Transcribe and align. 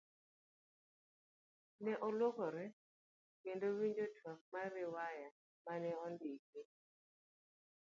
Ne 1.83 1.93
oluokore 2.07 2.65
kendo 3.41 3.67
winjo 3.77 4.05
twak 4.17 4.39
mar 4.53 4.67
riwaya 4.77 5.29
mane 5.65 5.91
ondiko. 6.05 6.59